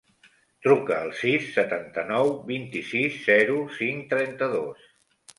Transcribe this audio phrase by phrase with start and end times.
[0.67, 4.89] Truca al sis, setanta-nou, vint-i-sis, zero, cinc, trenta-dos.